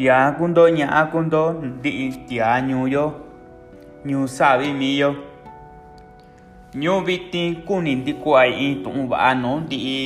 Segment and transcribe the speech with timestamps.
[0.00, 3.04] tia kundo ña'a kundo ndi'i tia ñuuyo
[4.08, 5.14] ñuu savi miyo.
[6.74, 10.00] Ñuu vitin kuni ndikua'i in tu'un va'a nuu ndi'i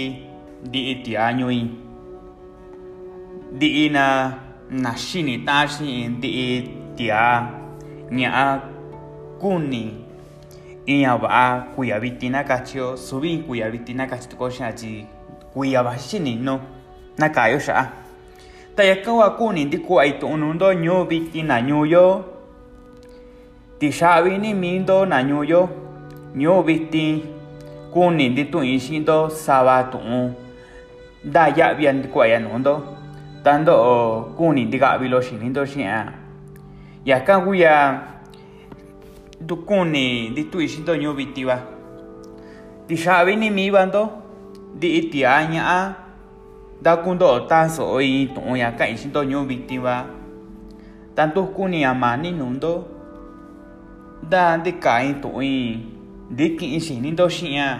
[0.66, 1.60] ndi'i tia ñu'i
[3.54, 4.04] ndi'i na
[4.82, 6.46] na xini ta'an xi'in ndi'i
[6.96, 7.22] tia
[8.10, 8.44] ña'a
[9.40, 9.84] kuni.
[10.86, 15.06] In ña va'a kuiya vitin na kachio suvi kuiya vitin na kachi tuko xi'a tyi
[15.54, 16.58] kuiya xini no
[17.18, 18.03] na ka'yo xa'a
[18.74, 22.24] Tayakawa kunin di kuay unundo nyo viti na nyuyo.
[23.78, 23.90] Ti
[24.38, 25.68] ni mindo na nyuyo.
[26.34, 27.22] Nyo viti
[27.94, 30.34] kunin di tu inshindo tu un.
[31.22, 32.82] Da ya bian di anundo.
[33.44, 36.12] Tando o kunin di gabi lo shinindo shia.
[37.06, 38.02] Yaka guya
[39.38, 39.64] du
[40.34, 41.62] di tu inshindo nyo viti ba.
[42.88, 44.10] Ti shabi ni mi bando
[44.74, 45.22] di iti.
[46.82, 50.06] da kundo ta so i to ya ka in to nyu victima
[51.14, 52.84] tanto kuni amani nundo
[54.28, 55.94] da de ka in to i
[56.30, 57.78] de ki in shin do shin ya.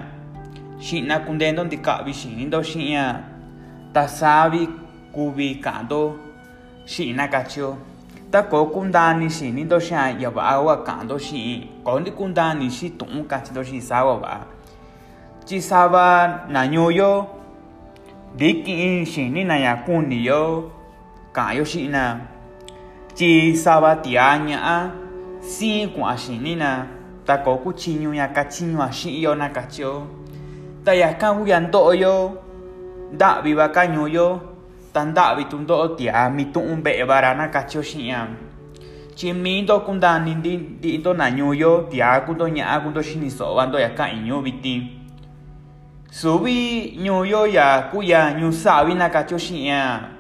[0.81, 3.21] Shin na kunde don de ka bi shin do shin ya.
[3.93, 4.69] Ta sabi
[5.13, 6.19] kubi ka do.
[6.87, 7.77] Shin na ka chio
[8.31, 12.71] ta ko kundani shin do shin ya ba wa ka do shin ko ni kundani
[12.71, 14.47] shi to ka chi do shin sa wa ba.
[15.47, 17.34] Chi sa ba na nyu yo
[18.39, 20.61] đi kỹ chỉ ni này à cô nỉ yo
[21.35, 22.19] cả yo chị na
[23.15, 24.91] chỉ sao ba tia nhã,
[25.43, 26.87] si quả chỉ ni na
[27.27, 30.01] ta có cú chi nhu ya cả chi nhu chị yo na cả chiyo
[30.85, 32.31] ta ya cả u yan to yo
[33.19, 34.39] đã bị ba cả nhu yo
[34.93, 38.09] tan đã bị tung to tia mi tung bẹ ba ra na cả chiyo chị
[38.09, 38.37] am
[39.17, 42.81] chỉ mi to cũng đàn đi đi to na nhu yo Tiếng cũng to nhã
[42.85, 44.83] cũng to chị ni so ban to nhà cả nhu bị tim
[46.15, 50.15] suvi ñuuyo ya kuya ñuu savi na kachio xi'a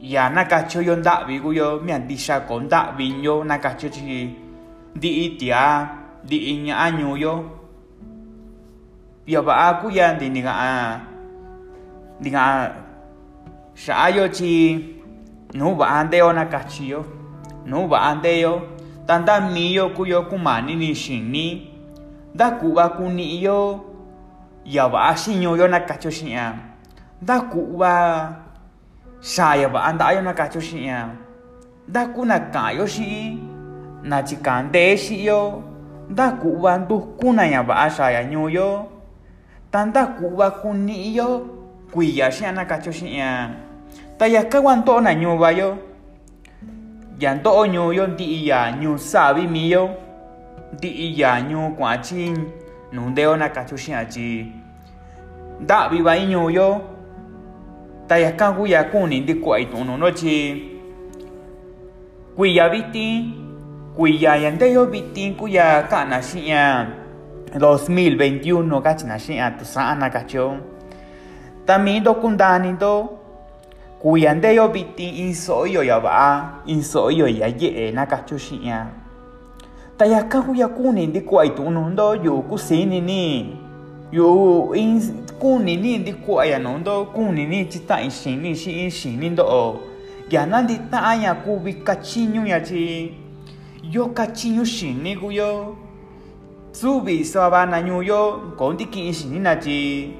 [0.00, 4.32] ya na kachio-yo nda'vi kuyo mia ndixa ko nda'vi-yo na kachio tyi
[4.96, 5.64] ndi'i ti'a
[6.24, 7.34] ndi'i ña'a ñuuyo
[9.28, 11.00] ya va'a kuya ndi ndika'an
[12.20, 12.72] ndika'an
[13.76, 14.56] xa'a-yo tyi
[15.52, 17.00] nu va'a ndeyo na kachi-yo
[17.68, 18.52] nu va'a ndeyo
[19.06, 19.20] ta
[19.52, 21.46] mii-yo kuyo kumani-ni xini
[22.34, 22.96] nda ku'va
[24.64, 26.54] ya va'a xiñu'u-yo na kachio xi'a
[29.56, 31.08] ya va'a nda'a-yo na kachio xi'a
[31.88, 33.38] nda kuna ka'an-yo xi'in
[34.02, 35.62] na chika'an ndee xi'i-yo
[36.10, 38.86] nda ku'va ndukuna ña va'a xaa ya ñuu-yo
[39.70, 39.86] ta
[40.18, 41.28] ku'va kuni'i-yo
[41.92, 43.50] kuiya xi'a na kachio xi'a
[44.18, 45.70] ta yaka kua ndo'o na ñuu va-yo
[47.20, 49.90] ya ndo'o ñuu-yo ndi'i ya ñuu savi mii-yo
[50.78, 52.30] ndi'i ya ñuu kua'an chi
[52.92, 54.52] nundeo nakachushin achi.
[55.60, 56.80] Da viva iño yo
[58.06, 60.68] tayaskan guya kuni ndi kuai tunu nochi.
[62.36, 63.34] Kuiya viti
[63.96, 66.86] kuiya yandeyo viti kuya kana shiya
[67.58, 70.56] 2021 kachina shiya tusana kacho.
[71.66, 73.18] También dokundani do
[74.02, 78.74] kuyandeyo viti insoyo yaba insoyo yaye nakachushin
[80.02, 83.54] ta ya ka huya kuni ndi kuai tunundo yu kusini ni
[84.12, 84.98] yu in
[85.38, 89.76] kuni ni ndi kuaya nundo kuni ni chita in shini shi in shini ndo o
[90.28, 93.14] gyana ndi ta aya kubi kachinyu ya chi
[93.92, 95.76] yo kachinyu shini guyo
[96.72, 100.10] tsubi soba na nyu yo ko ndi ki in shini na chi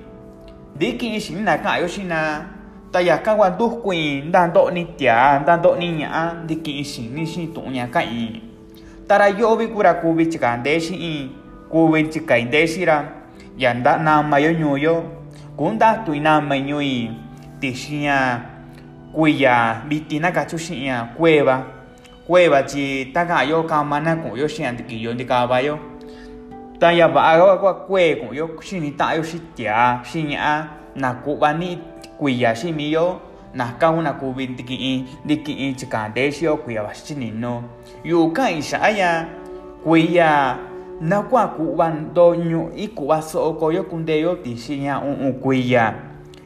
[0.76, 2.46] ndi ki in shini na ka yo shina
[2.92, 6.56] ta ya ka wa ndu kuin nda ndo ni tia nda ndo ni nya ndi
[6.56, 8.02] ki in shini shi tu nya ka
[9.08, 11.30] tarayo'vi kurakúvi chika'andé chi'i
[11.70, 12.96] kuvi chikaindé chira
[13.58, 14.94] ya nda'namayo ñuúyo
[15.56, 17.10] kuu ndahtuinamai ñu'i
[17.60, 18.40] tixi'an
[19.12, 21.64] kuiya vitina kachu xi'ia kueva
[22.26, 25.78] kueva chi ta ka'anyo kamana ku'unyo xi'an tikiyo ndikavayo
[26.80, 30.54] ta yava'a kua kue ku'unyo xinita'anyo xi tiaa xi ña'a
[30.96, 31.78] naku'va ni'i
[32.18, 37.62] kuiya xi miyo nahkaunaku bintiki'in niki'in chikan texio kuiaba xichininno
[38.04, 39.26] yu'ukan ixa'aya
[39.84, 40.58] kuiya
[41.00, 45.94] nakua ku'ban doño ikuba so'oko yokundeyo tixiña u'un kuiya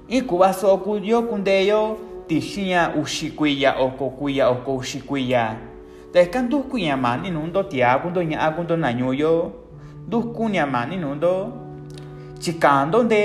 [0.08, 1.98] ikuba so'oku yokundeyo
[2.28, 5.56] tixiña uxi kuiya oko kuiya oko uxi kuiya
[6.16, 9.52] tehkan ndujkuñamani nundo tiakundo ña'akundo nañuyo.
[10.06, 11.52] Ndujkuñamani nundo.
[12.40, 13.22] Chikando nde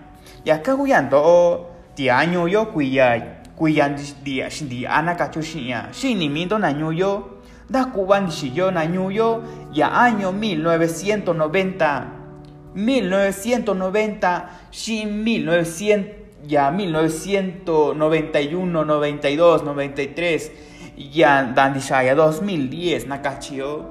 [0.47, 1.67] ya ka kuyando o
[1.99, 4.39] ti año yo cuya cuyan di
[4.71, 9.43] di ana cacho shiya shinimindo naño yo da cuban yo naño yo
[9.75, 23.83] ya año 1990 1990 shin 1900 ya 1991 92 93 ya dandishaya 2010 nakachio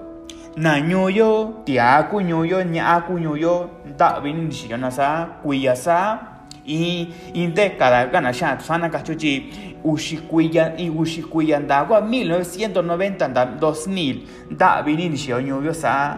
[0.56, 6.35] nañuyo tiakuñuyo ñaakuñuyo davin dishiyonasa kuyasa
[6.66, 9.54] y inde caragana sha sana kachuchi
[9.84, 14.18] ushikuya y ushikuya ndagwa 1990 da 2000
[14.58, 16.18] da binin shionyo yo sa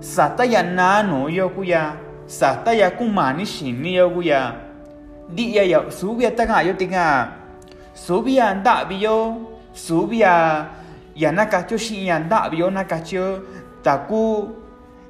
[0.00, 1.96] sataya nano yo kuya
[2.26, 4.52] sataya kumani shin yo kuya
[5.34, 7.32] di ya ya subia taka yo tinga
[7.94, 9.36] subia nda biyo
[9.72, 10.66] subia
[11.16, 13.40] yanaka chushi yanda biyo nakachu
[13.82, 14.48] taku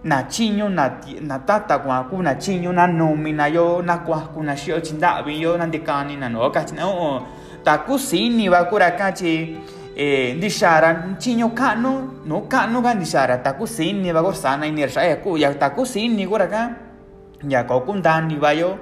[0.04, 0.69] nachiño
[1.20, 7.22] natatakuaku nachiño nanumina yo nakuajku naxi'yo chindavi yo nantikanina no kachi na o'on
[7.64, 9.56] taku siniva kuraka chi
[9.96, 16.26] eh, ntixara chiño ka'nu nu ka'nuka ntixara taku siniva kursana inirxa eku ya taku sini
[16.26, 16.87] kuraka
[17.44, 18.78] yako kuntaniva yo.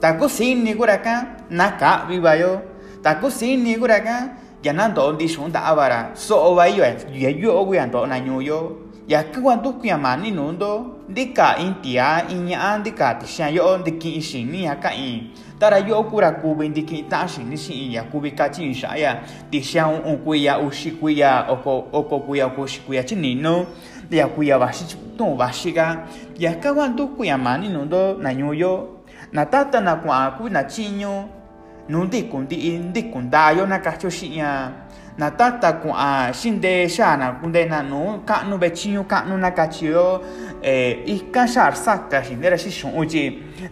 [0.00, 2.62] Taku sini kuraka naka'viva yo.
[3.04, 4.32] Taku sini kuraka
[4.64, 8.60] ya nanto'o ntixunta'avara so'ova yo ya yo kuya nto'o nañuu yo.
[9.10, 15.78] yakuan tukuia mani nundo ndika intia iña ndika tixan yo ndiki xini yaka in tara
[15.78, 19.18] yo kura kubi ndiki ta xini xi ya kubi kachi xaya
[19.50, 23.66] tixan un kuya uxi kuya oko oko kuya kuxi kuya chinino
[24.10, 26.06] ya kuya baxi tun baxiga
[26.38, 28.88] yakuan tukuia mani nundo nañuyo
[29.32, 31.26] natata na kuan ku na chiño
[31.88, 34.70] nundi kundi indi kundayo na kacho xiña
[35.18, 40.22] na tata ku'a xindexana kundenanu ka'nu vechiñu ka'nu na kachiyo
[40.62, 43.24] eh, ika xaar saka xindera xi xu'un tyi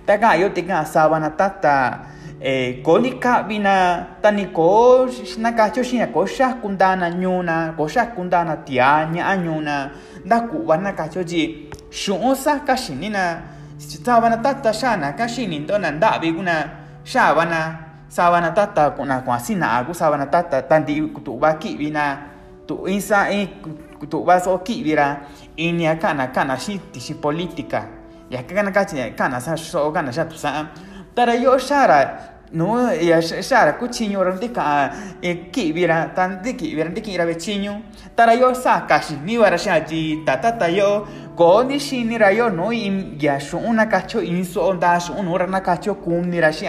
[0.06, 2.00] ta ka'an tikan sava na tata
[2.40, 3.74] eh, koo ni ka'vi na
[4.22, 5.06] ta ni koo
[5.38, 9.74] na katyiyo xi'in ya koo xajkundana ñuu-na koo xajkundana tiaa ña'a ñuu-na
[10.26, 11.42] ndaku'va na katyiyo tyi
[11.90, 13.24] xu'un saka xini na
[13.78, 16.54] sava na tata xa'an na ka xini ndo na nda'vi kuna
[17.06, 21.54] xa'va na sava na tata kuna kwa sina aku sava na tata tanti tu ba
[21.54, 22.18] ki na
[22.66, 23.48] tu isa e
[24.10, 25.20] tu ba so ki ra
[25.56, 27.84] ini kana kana shi shi politika.
[28.30, 30.68] Ya kana kachi kana sa so kana sha tu sa
[31.14, 34.92] tara yo shara no ya shara kuchinyo ran dika
[35.22, 37.82] e ki vira tan diki vira diki ra vechinyo
[38.16, 41.06] tara yo sa kashi ni wara shaji tata ta yo
[41.36, 45.12] ko ni shi ni ra yo no im ya shu una kacho inso onda shu
[45.12, 45.60] un ora na
[46.26, 46.64] ni ra shi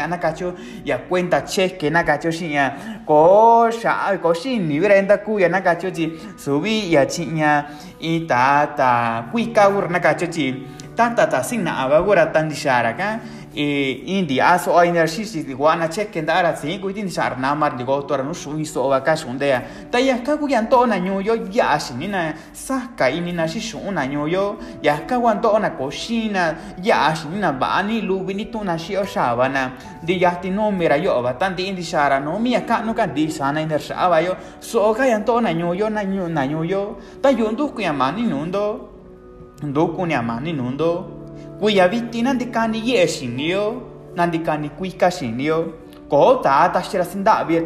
[0.86, 3.02] ya cuenta cheque na kacho shi ya.
[3.06, 7.66] Ko sha ko ni vira enda ku ya na ji subi ya chinya
[8.00, 12.94] i tata kui ka ur na ji tata ta sin na abagora tan di shara
[12.94, 13.20] ka
[13.56, 18.60] indi aso a enershi si iguana cheque ndara singu idin sharnamar digo tora no shu
[18.60, 19.50] iso wa ka shunde
[19.90, 25.00] ta ya ka kuyan to na nyuyo ya shinina saka inina shi shuna nyuyo ya
[25.08, 29.72] ka wan to na koshina ya shinina bani lubini to na shi oshabana
[30.04, 32.94] di ya ti no mira yo ba tan di indi shara no mi ka no
[32.94, 36.46] ka di sana iner shaba yo so ka yan to na nyuyo na nyuyo na
[36.46, 38.90] nyuyo ta yundu kuyan mani nundo
[39.64, 41.19] ndoku ni amani nundo
[41.60, 43.82] Κουιαβίτη να κάνει γη εσυνείο,
[44.16, 45.74] να κάνει κουίκα συνείο,
[46.08, 47.66] κότα τα σειρά συντάβει,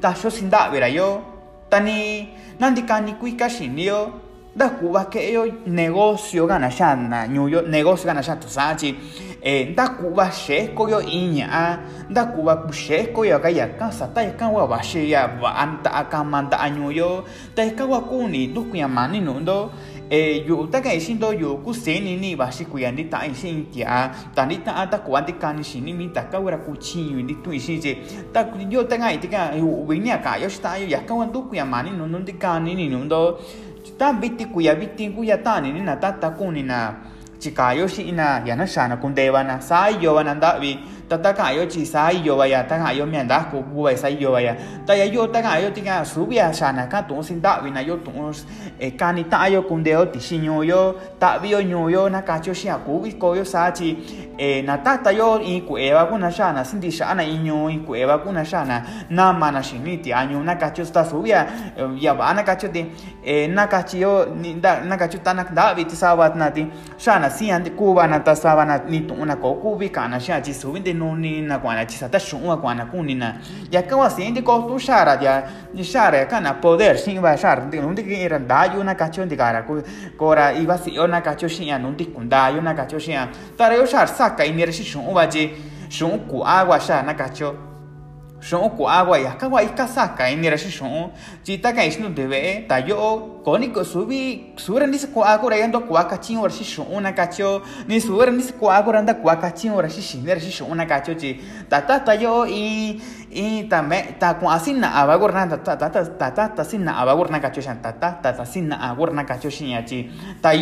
[0.00, 1.22] τα σειρά συντάβει ραγιό,
[1.68, 2.28] τani
[2.58, 4.12] να κάνει κουίκα συνείο,
[4.54, 8.94] da kuba ke yo negocio ganachana, ñuyo negocio ganachana sachi,
[9.42, 14.28] e da Cuba shesco yo iña, da Cuba shesco yo acá y acá, sata y
[14.28, 15.26] acá guabashi ya,
[15.56, 19.72] anta acá manda añuyo, ta acá guacuni, duku ya mani nundo,
[20.10, 22.64] yu'u ta ka'i xi'into yu'u kuseni ni vaxi
[24.34, 27.92] ta nti'ta'a ta kuva ntikani xini mi taka hua ra kuchiñui ntitu'in xi'in tyi
[28.32, 32.88] ta yo taka'i tika u'vi ni a ka'yo xita'ayo yaka hua ntukuia mani nuntu ntikanini
[32.88, 33.38] ñu'unto
[33.98, 36.94] ta viti kuia viti kuia ta'anini na tata kunina
[37.38, 40.34] chikayo xi'ina yana xana kuntevana saa iyo vana
[41.10, 41.50] sha na kun de wa na sa yo wa na da vi ta ta ka
[41.50, 44.08] yo chi sa yo wa ya ta ka yo mi da ku bu wa sa
[44.08, 44.56] yo wa ya
[44.86, 47.22] ta ya yo ta ka yo ti ka su bi ya sha na ka tu
[47.22, 48.10] sin da vi na yo tu
[48.78, 51.60] e ka ni ta yo kun de o ti shi nyo yo ta vi yo
[51.62, 53.96] nyo yo na ka cho shi a ku vi ko yo sa chi
[54.38, 56.90] e na ta ta yo i ku e wa ku na sha na sin di
[56.90, 59.62] sha na i nyo i ku e wa ku na sha na na ma na
[59.62, 62.68] shi ni ti a nyo na ka cho sta su ya ba na ka cho
[62.68, 62.84] ti
[63.48, 66.14] na ka chi yo ni da na ka cho ta na da vi ti sa
[66.14, 66.66] wa na ti
[66.98, 69.88] sha na sian de cuba na ta sa na ni tu na ko ku vi
[69.88, 73.36] ka na sha chi su vin nunina kuana chisata xunwa kuana kunina
[73.70, 75.44] yaka wasindi kotu xara ya
[75.82, 79.64] xara kana poder xinba xar nundi kira ndayu na kacho ndikara
[80.18, 84.72] kora iba siyo na kacho xia nundi kundayu na kacho xia tarayo xar saka inira
[84.72, 85.50] xixunwa ji
[85.90, 87.73] xun ku agua xa na kacho
[88.44, 91.08] shon ko agua ya ka wa ika saka ini ra shon
[91.48, 93.40] ka isnu debe ta yo
[93.84, 98.44] subi sura ni ra yando ko aka chin ora shon una kacho ni sura ni
[98.60, 100.76] ko agua randa ko aka chin shi shi shon
[101.16, 103.00] chi ta ta ta yo i
[103.32, 107.00] i ta me ta ko asin na abagor na ta ta ta ta sin na
[107.00, 110.10] na ta sin na na ya chi.
[110.42, 110.52] Ta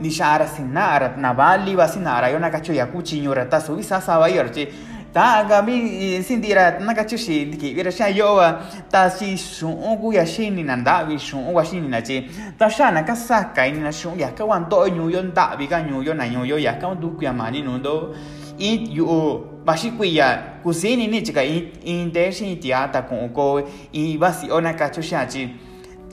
[0.00, 3.28] ni sin na ara na bali va sin na ara yo na ya ku chin
[3.60, 4.16] subi sa sa
[5.18, 8.60] tagami sindira nakachishi diki wira sha yowa
[8.90, 12.30] ta si shungu ya shini na ndavi shungu wa shini na chi.
[12.58, 15.66] Ta sha na ka sa kai na shungu ya ka wan do nyu yo ndavi
[15.66, 18.14] ka nyu yo na nyu yo ya ka du kya mani no do
[18.60, 23.58] i yu bashi kuya kusini ni chika in in de shin ti ata ku ko
[23.92, 25.50] i basi ona kacho sha chi.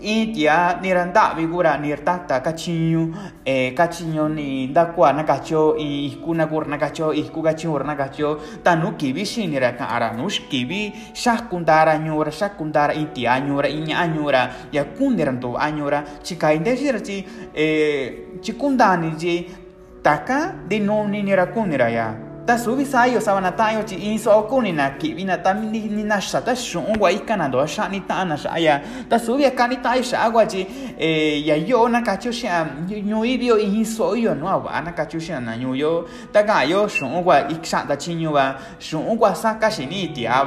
[0.02, 3.14] Itia ni randa vigura ni tata kachinyu
[3.46, 8.40] e kachinyo ni na kacho i kuna gur na kacho i ku kachinyo na kacho
[8.64, 14.50] tanu kibi shini ra ka ara nush kibi shakundara nyura shakundara itia nyura inya nyura
[14.72, 19.50] ya kundiranto anyura chika inde shira chi e chikundani ji
[20.04, 24.30] taka di noni ni ra kunira ya ta subi sayo sabana tayo chi in so
[24.44, 27.66] ko ni na ki vina ta ni ni na sha ta shun wa ikana do
[27.66, 30.62] sha ni ta na sha ya ta subi ka ni ta sha agua chi
[31.42, 34.92] ya yo na ka chu sha nyu i bio in so yo no wa na
[34.92, 38.14] ka chu sha na nyu yo ta ga yo shun wa ik sha ta chi
[38.14, 40.46] nyu wa shun wa sa ka shi ni ti ya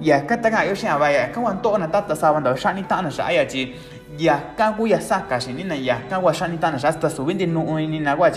[0.00, 2.32] ya ka ta ga yo sha wa ya ka wan to na ta ta sa
[2.32, 3.70] wan do sha ni ta na sha ya chi
[4.18, 7.06] ya ka ya sa ka shi ni na ya ka wa sha na sha ta
[7.06, 8.30] na wa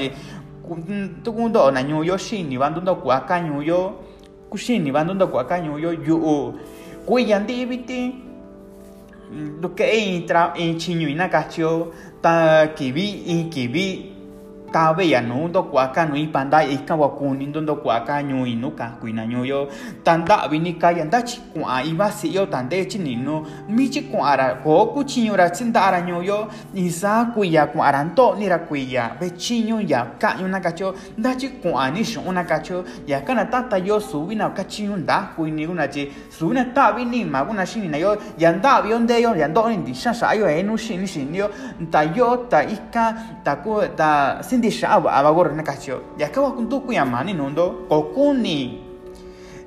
[1.23, 3.93] tukundo'o na ñuuyo xini va ndundao ku'á ka ñuuyo
[4.49, 6.53] kuxini va ndundao ku'á ka ñuuyo yu'u
[7.05, 8.15] kuiya ndiviti
[9.31, 10.23] mm, nduke'e in,
[10.55, 14.12] in chiñu ina kachio ta kivi in kivi
[14.73, 19.25] kabe ya no do kuaka no ipanda ika wakuni do kuaka ño inu ka kuina
[19.25, 19.67] ño yo
[20.03, 21.05] tanda vini ka ya
[21.53, 25.03] kua iba si yo tande chi ni no mi chi kua ra ho ku
[25.35, 29.29] ra chinda ara ño yo ni sa kuya kua ra ndo ni ra kuya ve
[29.37, 32.01] chiño ya ka ño ah, na kacho nda chi kua ni
[33.05, 34.95] ya kana tata yo subi na ka chi ño
[35.69, 39.47] una chi subi na ta vini ma kuna na yo ya nda vi yo ya
[39.47, 41.05] ndo ni di sha yo eh, e nu shini
[41.37, 41.49] yo
[41.91, 43.13] ta yo ta ika
[43.43, 48.79] ta ku ta sin di sha wa abagor na kachio ya mani nondo ko kuni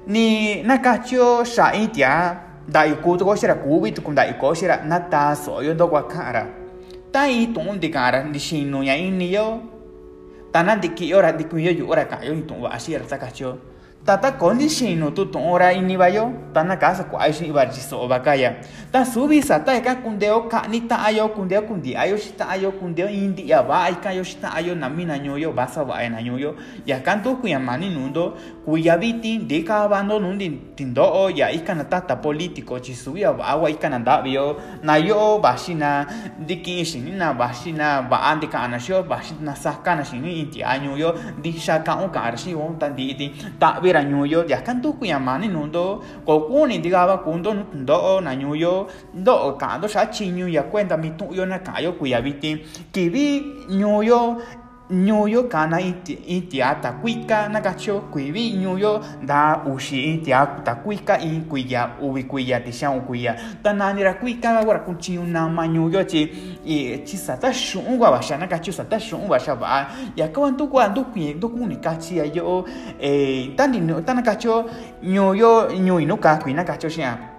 [0.09, 4.25] ni na kachio sha itia da i ku to shira ku bi tu kun da
[4.25, 6.49] i ko shira na ta so yo do kwa kara
[7.13, 9.61] ta i tong di kara di shinu ya ini yo
[10.51, 13.05] tana di ki ora di ku yo yo ora ka yo ni tong wa shira
[13.05, 13.76] ta kachio
[14.07, 18.63] tata kondishino tu tu ora ini bayo tana casa ku aishi ibar jiso bakaya
[18.95, 23.11] ta subi sata ka kundeo ka ni ta ayo kundeo kundi ayo shita ayo kundeo
[23.11, 26.23] indi ya ba ai ka yo shita ayo na mina nyoyo basa ba ai na
[26.23, 26.55] nyoyo
[26.87, 31.27] ya kanto ku ya mani nundo ku ya biti de ka bando nundi tindo o
[31.29, 35.39] ya ikana tata politiko chi subi ya agua ikana da bio na yo.
[35.43, 36.07] Bashina
[36.39, 39.55] diki shini na bashina ba andi ka anasho bashina
[40.05, 41.15] shini inti anyo yo.
[41.43, 42.95] Di shaka o ka arshi o tan
[43.97, 44.21] ra nyu
[44.53, 45.87] ya kan tu kuya ma ni do
[46.27, 46.77] ko ku ni
[47.89, 48.53] do na nyu
[49.27, 50.03] do ka do sha
[50.57, 52.33] ya cuenta mi tu yo na ka yo kuya vi
[52.93, 53.05] ti
[53.81, 54.03] nyu
[54.91, 62.61] ñuyo kana itiá takuika nakacho kuivi ñuyo nda uxi itiá takuika in kuiya uvi kuiya
[62.61, 66.31] tixan ukuiya ta nanira kuika kura kuchiñu nama ñuyo chi
[67.05, 69.87] chi sata xu'un kua vaxa nakacho sata xu'un vaxa va'a.
[70.17, 72.65] Yakakuan ntukua ntukui ntukuni kachiya yo'o
[73.01, 74.65] eh, ta ninu ta nakacho
[75.03, 77.36] ñuyo ñuu inu kakui nakacho xi'a.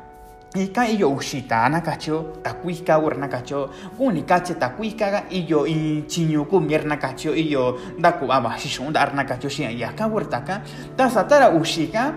[0.57, 7.77] Ika iyo ushitana cacho, takuika urna cacho, unicache takuikaga iyo y chiñuku mierna cacho, iyo
[7.99, 10.61] daku abashishun darna cacho, shia yaka urtaka,
[10.97, 12.13] tasatara ushika,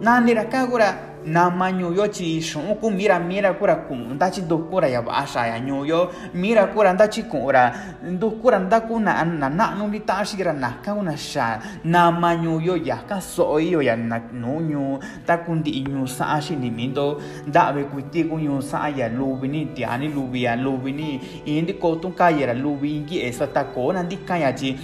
[0.00, 0.94] naniraka gura
[1.28, 7.22] namanyoyo chiyixu'un ku mira mira kura ku'un ndachi ndukura yava'axa ya ñuuyo mira kura ndachi
[7.28, 13.82] ku'unra ndukura ndaku na nana'nuri ta'an-xi ra naka kuna xa nama ñuuyo yaka so'o iyo
[13.82, 19.66] ya nuu ñuu taku ndi'i ñuu sa'an xiniminto nda'vi kuiti ku ñuu sa'an ya luvini
[19.76, 24.76] tiani luvi ya luvini in ntiko'o tunkaya ra luvi in nki'e satakoo nantikan ya chi.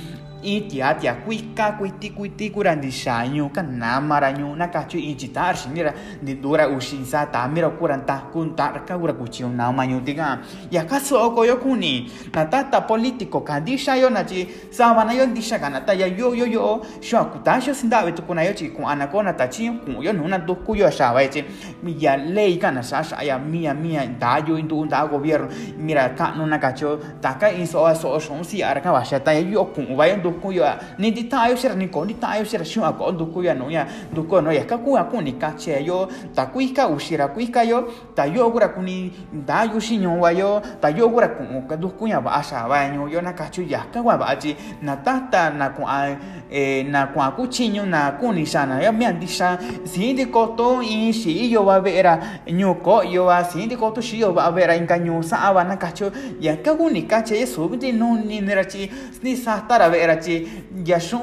[0.45, 5.15] I tia tia kuika kuiti kuiti kuran di sanyo kan nama ranyo na kacu i
[5.17, 9.13] jitar sini ra di dura usi sa ta mira kuran ta kun ta ka ura
[9.13, 10.39] kuci nama nyo tiga.
[10.71, 15.27] Ya kaso oko yo kuni na tata politiko di yo na ci sama na yo
[15.27, 18.69] di kana ta ya yo yo yo sho akuta sho sinda betu kuna yo ci
[18.69, 21.45] ku anako na ta ku yo nuna do ku yo sha wa ci
[21.83, 25.49] mi ya lei kana sa sa ya mia mia da yo indu da gobierno
[25.79, 29.03] mira ka no na kacho ta ka in so so so si ara ka wa
[29.03, 30.65] sha ta yo ku wa yo duku yo
[30.99, 33.55] ni di ta yo sera ni ko ni ta yo sera shu ko duku yo
[33.55, 33.87] no ya.
[34.13, 34.65] Duku no ya.
[34.65, 36.09] Ka ku aku ni ka che yo.
[36.35, 37.89] Ta ku ka ushira ku ka yo.
[38.15, 40.61] Ta yo gura ku ni da yo shi nyo wa yo.
[40.81, 43.21] Ta yo gura ku ka duku ya ba sha wa nyo yo.
[43.21, 46.17] Na ka chu ya ka wa ba ji na ta ta na ku a
[46.51, 48.93] e na ku aku chi nyo na ku ni sa na ya.
[48.93, 53.03] Mi an di sa si di ko to in shi yo wa vera nyo ko
[53.03, 55.63] yo wa si di ko to shi yo wa vera in ka nyo sa wa
[55.63, 55.79] na
[56.41, 58.91] ya ka ku ni ka che so bi no ni ne ra chi.
[59.23, 60.49] Ni sa ta ra vera chi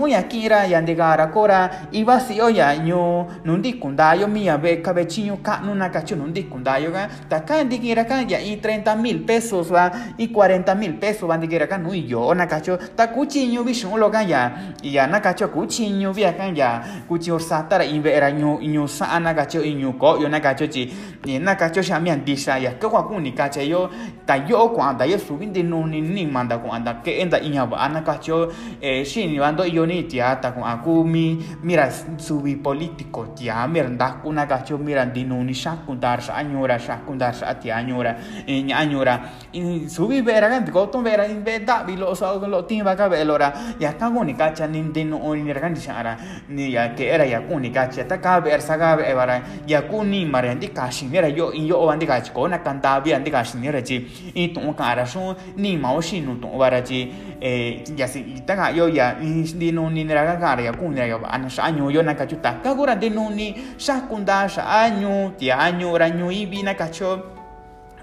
[0.07, 5.73] ya kira ya ndigara kora iba si ñu nundi kundayo mi ya ve cabechiño kanu
[5.75, 9.91] na kachu nundi kundayo ga ta ka ndikira ka ya i 30 mil pesos va
[10.17, 14.09] y 40 mil pesos va ndikira ka nu yo na kacho ta kuchiño bishun lo
[14.09, 14.51] ga ya
[14.83, 19.33] ya na kacho kuchiño via ka ya kuchiño satara i vera ñu ñu sa na
[19.33, 20.91] kacho i ñu yo na kacho chi
[21.25, 23.33] ni na kacho sha mi andisa ya ka kwa kuni
[23.69, 23.89] yo
[24.25, 28.51] ta yo kwanda yo subinde no ni ni manda kwanda ke enda iñaba na kacho
[28.81, 33.67] eh shi ni bando yo ni tia ta ku aku mi mira subi politico tia
[33.67, 36.79] mira da ku na ka chu mira di no ni sha ku dar sa anyora
[36.79, 39.21] sha ku dar sa tia anyora e nya anyora
[39.53, 42.95] in subi vera ko to vera in be da bi lo so lo tin ba
[42.95, 46.17] ka be lora ya ka ku ni ka cha ni de no ni sa
[46.57, 49.43] ya que era ya ku ni ka cha ta ka be sa ka be bara
[49.67, 52.57] ya ku ni mara di ka shi mira yo in yo andi ka ko na
[52.57, 55.77] kan ta bi andi ka shi ni ra ji i to ka ra so ni
[55.77, 60.63] ma o shi no to bara ji eh ya si ta yoya di nuni niragagara
[60.63, 66.31] ya kun ya ana sanyu yo nakachuta kagura de nuni shakunda sanyu ti anyu ranyu
[66.31, 67.19] ibi nakacho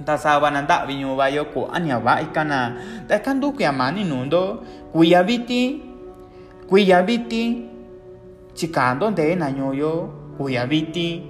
[0.05, 4.63] ta sabana da vinyo bayo ko anya ba ikana ta kandu kya mani nundo.
[4.93, 5.83] Kuyabiti
[6.71, 7.67] kuyabiti
[8.55, 10.09] chikando de naño yo.
[10.39, 11.23] Kuyabiti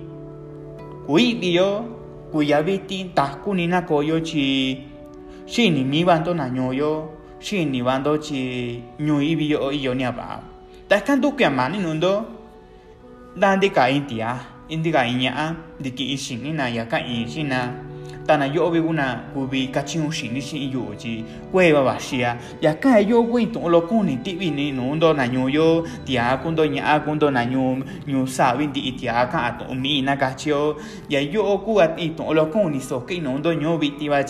[1.06, 1.84] kuibio
[2.32, 4.84] kuyabiti takunina koyo chi
[5.47, 7.18] shinimi banto naño yo.
[7.41, 10.41] shinivando chi ñuibi o ionia ba
[10.89, 12.25] ta kan du kya mani nundo
[13.37, 17.88] dandi ka intia indika inya diki ishin ina ya ka ishina
[18.26, 21.99] tana yo be una kubi kachin shin ni shin yo ji kwe ba
[22.60, 25.49] ya ka yo kwe to lo kun ni ti bi ni no ndo na nyo
[25.49, 30.02] yo do nya kun do na nyo nyo sa win di tia ka to mi
[30.02, 30.76] na chio
[31.08, 33.90] ya yo ku at i to lo kun ni so ke no ndo nyo bi
[33.99, 34.21] ti ba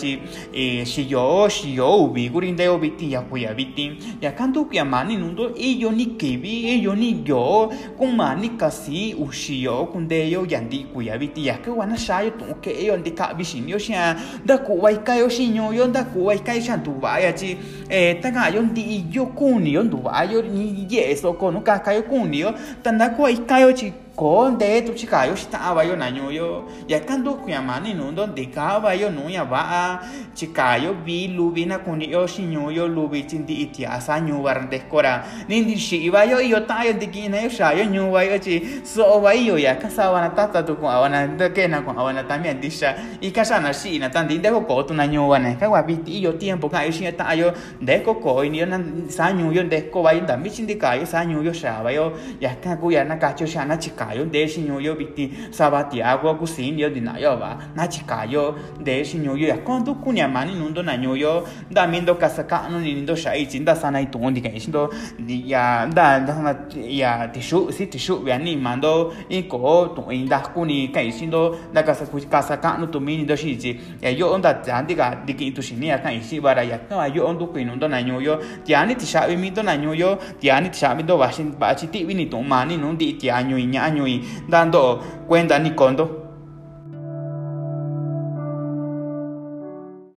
[0.53, 3.97] e shi yo shi yo bi gurin de bi ti ya ku ya bi ti
[4.21, 7.23] ya kan tu ya mani no ndo e yo ni ke bi e yo ni
[7.25, 11.01] yo kun ma ni ka si u shi yo kun de yo yan di ku
[11.01, 13.77] ya bi ti ya ke wa na sha yo to ke ndi bi shin yo
[13.79, 17.57] xa da kuwai kayo xiño yo da kuwai kai xa duvaya chi
[17.89, 22.53] eh taka yo ndi yo kuni yo duvayo ni yeso kono kakayo tá yo
[22.83, 29.07] tanda kuwai kayo chi konde tu chikayo shitaba yo nañuyo yakandu kuyamani nundo ndikaba yo
[29.09, 29.99] nuya va'a
[30.35, 36.87] chikayo vi luvi nakuniyo xiñuyo luvi chindi itiasa ñuva randeskora nindi xi'iva yo iyo ta'an
[36.87, 41.23] yo ndikina yo xaa yo ñuva yo chi so'ova ya yaka savana tata tu ku'avana
[41.27, 46.19] ndakena ku'avana también ndixa ika xa'ana xi'ina ta ndi ndekokoo tu nañuvana ika kua viti
[46.19, 48.67] iyo tiempo ka'an yo xiña ta'an yo ndekokoo iniyo
[49.07, 52.11] saa ñuuyo ndeskova yo ndamichi ndikayo saa ñuuyo xaava yo
[52.43, 56.89] yaka kuya nakacho xa'ana chikayo caio de sinu yo biti sabati agu agu sin yo
[56.89, 60.97] di nayo ba na chi caio de sinu yo con tu kunya mani nundo na
[60.97, 64.41] nyo yo da mindo casa ka no ni nindo sha ichin da sana itu ondi
[64.41, 64.89] ka ichin do
[65.27, 70.27] ya da da na ya tishu si tishu ya ni mando i ko tu in
[70.27, 73.55] da kuni ka ichin do na casa ku casa ka no tu mini do shi
[73.55, 76.77] ji ya yo onda janti ka diki tu shi ni ya ka ichi bara ya
[76.77, 79.93] ka yo ondu ku nundo na nyo yo ti ani tisha mi do na nyo
[79.93, 83.29] yo ti ani tisha mi do washin ba chi ti vini tu mani nundi ti
[83.29, 86.18] anyo iña año y dando cuenta ni condo